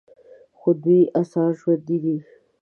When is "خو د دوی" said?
0.57-1.01